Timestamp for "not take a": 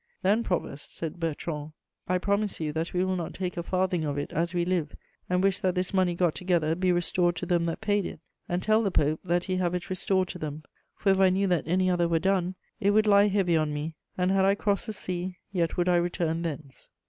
3.15-3.61